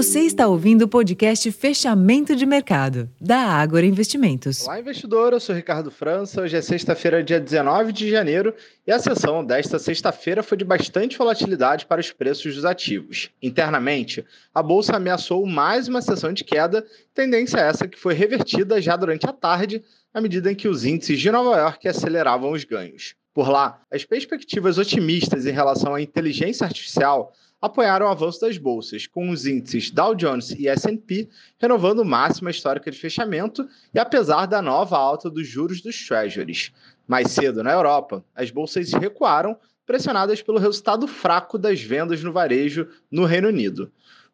Você 0.00 0.20
está 0.20 0.48
ouvindo 0.48 0.86
o 0.86 0.88
podcast 0.88 1.52
Fechamento 1.52 2.34
de 2.34 2.46
Mercado, 2.46 3.06
da 3.20 3.36
Ágora 3.36 3.84
Investimentos. 3.84 4.64
Olá, 4.64 4.80
investidor. 4.80 5.34
Eu 5.34 5.40
sou 5.40 5.54
Ricardo 5.54 5.90
França. 5.90 6.40
Hoje 6.40 6.56
é 6.56 6.62
sexta-feira, 6.62 7.22
dia 7.22 7.38
19 7.38 7.92
de 7.92 8.08
janeiro, 8.08 8.54
e 8.86 8.90
a 8.90 8.98
sessão 8.98 9.44
desta 9.44 9.78
sexta-feira 9.78 10.42
foi 10.42 10.56
de 10.56 10.64
bastante 10.64 11.18
volatilidade 11.18 11.84
para 11.84 12.00
os 12.00 12.10
preços 12.12 12.54
dos 12.54 12.64
ativos. 12.64 13.28
Internamente, 13.42 14.24
a 14.54 14.62
bolsa 14.62 14.96
ameaçou 14.96 15.44
mais 15.44 15.86
uma 15.86 16.00
sessão 16.00 16.32
de 16.32 16.44
queda, 16.44 16.82
tendência 17.12 17.58
essa 17.58 17.86
que 17.86 17.98
foi 17.98 18.14
revertida 18.14 18.80
já 18.80 18.96
durante 18.96 19.26
a 19.26 19.34
tarde, 19.34 19.84
à 20.14 20.20
medida 20.22 20.50
em 20.50 20.54
que 20.54 20.66
os 20.66 20.82
índices 20.82 21.20
de 21.20 21.30
Nova 21.30 21.58
York 21.58 21.86
aceleravam 21.86 22.52
os 22.52 22.64
ganhos. 22.64 23.14
Por 23.34 23.50
lá, 23.50 23.82
as 23.92 24.02
perspectivas 24.02 24.78
otimistas 24.78 25.44
em 25.44 25.52
relação 25.52 25.94
à 25.94 26.00
inteligência 26.00 26.64
artificial 26.64 27.34
apoiaram 27.60 28.06
o 28.06 28.08
avanço 28.08 28.40
das 28.40 28.56
bolsas, 28.56 29.06
com 29.06 29.30
os 29.30 29.46
índices 29.46 29.90
Dow 29.90 30.14
Jones 30.14 30.50
e 30.52 30.66
S&P 30.68 31.28
renovando 31.58 32.04
máxima 32.04 32.50
histórica 32.50 32.90
de 32.90 32.98
fechamento 32.98 33.68
e 33.92 33.98
apesar 33.98 34.46
da 34.46 34.62
nova 34.62 34.96
alta 34.96 35.28
dos 35.28 35.46
juros 35.46 35.80
dos 35.80 36.06
treasuries. 36.06 36.72
Mais 37.06 37.30
cedo, 37.30 37.62
na 37.62 37.72
Europa, 37.72 38.24
as 38.34 38.50
bolsas 38.50 38.92
recuaram, 38.92 39.56
pressionadas 39.84 40.40
pelo 40.40 40.58
resultado 40.58 41.06
fraco 41.08 41.58
das 41.58 41.82
vendas 41.82 42.22
no 42.22 42.32
varejo 42.32 42.88
no 43.10 43.24
Reino 43.24 43.48
Unido. 43.48 43.90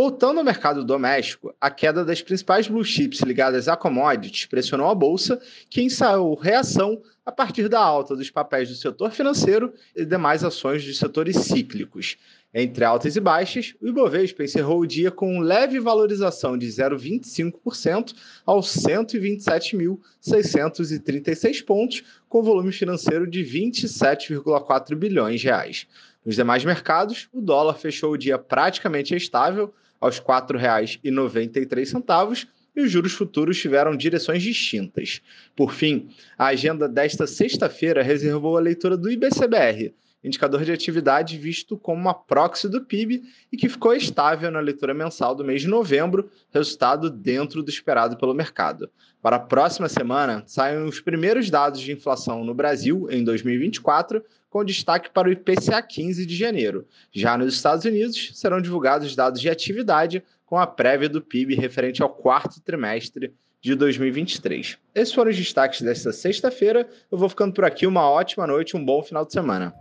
Voltando 0.00 0.38
ao 0.38 0.44
mercado 0.44 0.84
doméstico, 0.84 1.52
a 1.60 1.72
queda 1.72 2.04
das 2.04 2.22
principais 2.22 2.68
blue 2.68 2.84
chips 2.84 3.18
ligadas 3.18 3.66
a 3.66 3.76
commodities 3.76 4.46
pressionou 4.46 4.86
a 4.86 4.94
bolsa, 4.94 5.40
que 5.68 5.82
ensaiou 5.82 6.36
reação 6.36 7.02
a 7.26 7.32
partir 7.32 7.68
da 7.68 7.80
alta 7.80 8.14
dos 8.14 8.30
papéis 8.30 8.68
do 8.68 8.76
setor 8.76 9.10
financeiro 9.10 9.74
e 9.96 10.04
demais 10.04 10.44
ações 10.44 10.84
de 10.84 10.94
setores 10.94 11.34
cíclicos. 11.38 12.16
Entre 12.54 12.84
altas 12.84 13.16
e 13.16 13.20
baixas, 13.20 13.74
o 13.82 13.88
Ibovespa 13.88 14.44
encerrou 14.44 14.78
o 14.78 14.86
dia 14.86 15.10
com 15.10 15.40
leve 15.40 15.80
valorização 15.80 16.56
de 16.56 16.68
0,25% 16.68 18.14
aos 18.46 18.68
127.636 18.68 21.64
pontos, 21.64 22.04
com 22.28 22.40
volume 22.40 22.70
financeiro 22.70 23.28
de 23.28 23.42
27,4 23.42 24.94
bilhões 24.94 25.40
de 25.40 25.48
reais. 25.48 25.88
Nos 26.24 26.36
demais 26.36 26.64
mercados, 26.64 27.28
o 27.32 27.40
dólar 27.40 27.74
fechou 27.74 28.12
o 28.12 28.16
dia 28.16 28.38
praticamente 28.38 29.12
estável, 29.16 29.74
aos 30.00 30.18
R$ 30.18 30.24
4,93 30.24 32.46
e 32.76 32.80
os 32.80 32.90
juros 32.90 33.12
futuros 33.12 33.60
tiveram 33.60 33.96
direções 33.96 34.42
distintas. 34.42 35.22
Por 35.56 35.72
fim, 35.72 36.08
a 36.36 36.46
agenda 36.46 36.88
desta 36.88 37.26
sexta-feira 37.26 38.02
reservou 38.02 38.56
a 38.56 38.60
leitura 38.60 38.96
do 38.96 39.10
IBCBR, 39.10 39.92
indicador 40.22 40.64
de 40.64 40.72
atividade 40.72 41.38
visto 41.38 41.76
como 41.76 42.00
uma 42.00 42.14
proxy 42.14 42.68
do 42.68 42.84
PIB 42.84 43.22
e 43.52 43.56
que 43.56 43.68
ficou 43.68 43.94
estável 43.94 44.50
na 44.50 44.60
leitura 44.60 44.92
mensal 44.92 45.34
do 45.34 45.44
mês 45.44 45.62
de 45.62 45.68
novembro, 45.68 46.30
resultado 46.50 47.08
dentro 47.10 47.62
do 47.62 47.70
esperado 47.70 48.16
pelo 48.16 48.34
mercado. 48.34 48.90
Para 49.22 49.36
a 49.36 49.40
próxima 49.40 49.88
semana, 49.88 50.42
saem 50.46 50.84
os 50.84 51.00
primeiros 51.00 51.50
dados 51.50 51.80
de 51.80 51.92
inflação 51.92 52.44
no 52.44 52.54
Brasil 52.54 53.08
em 53.10 53.24
2024, 53.24 54.22
com 54.48 54.64
destaque 54.64 55.10
para 55.10 55.28
o 55.28 55.32
IPCA 55.32 55.82
15 55.82 56.24
de 56.24 56.36
janeiro. 56.36 56.86
Já 57.12 57.36
nos 57.36 57.54
Estados 57.54 57.84
Unidos, 57.84 58.30
serão 58.34 58.60
divulgados 58.60 59.14
dados 59.14 59.40
de 59.40 59.50
atividade 59.50 60.22
com 60.46 60.56
a 60.56 60.66
prévia 60.66 61.08
do 61.08 61.20
PIB 61.20 61.54
referente 61.54 62.02
ao 62.02 62.08
quarto 62.08 62.60
trimestre 62.62 63.34
de 63.60 63.74
2023. 63.74 64.78
Esses 64.94 65.12
foram 65.12 65.30
os 65.30 65.36
destaques 65.36 65.82
desta 65.82 66.12
sexta-feira. 66.12 66.88
Eu 67.10 67.18
vou 67.18 67.28
ficando 67.28 67.52
por 67.52 67.64
aqui. 67.64 67.86
Uma 67.86 68.08
ótima 68.08 68.46
noite, 68.46 68.76
um 68.76 68.84
bom 68.84 69.02
final 69.02 69.26
de 69.26 69.32
semana. 69.32 69.74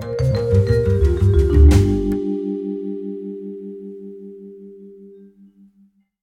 Thank 0.00 0.20
you. 0.22 0.31